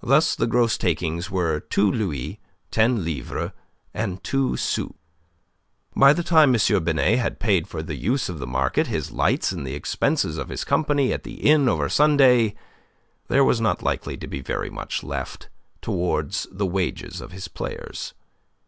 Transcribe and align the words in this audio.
Thus 0.00 0.36
the 0.36 0.46
gross 0.46 0.78
takings 0.78 1.28
were 1.28 1.58
two 1.58 1.90
louis, 1.90 2.38
ten 2.70 3.04
livres, 3.04 3.50
and 3.92 4.22
two 4.22 4.56
sous. 4.56 4.92
By 5.96 6.12
the 6.12 6.22
time 6.22 6.54
M. 6.54 6.84
Binet 6.84 7.18
had 7.18 7.40
paid 7.40 7.66
for 7.66 7.82
the 7.82 7.96
use 7.96 8.28
of 8.28 8.38
the 8.38 8.46
market, 8.46 8.86
his 8.86 9.10
lights, 9.10 9.50
and 9.50 9.66
the 9.66 9.74
expenses 9.74 10.38
of 10.38 10.50
his 10.50 10.62
company 10.62 11.12
at 11.12 11.24
the 11.24 11.40
inn 11.40 11.68
over 11.68 11.88
Sunday, 11.88 12.54
there 13.26 13.42
was 13.42 13.60
not 13.60 13.82
likely 13.82 14.16
to 14.18 14.28
be 14.28 14.40
very 14.40 14.70
much 14.70 15.02
left 15.02 15.48
towards 15.82 16.46
the 16.52 16.64
wages 16.64 17.20
of 17.20 17.32
his 17.32 17.48
players. 17.48 18.14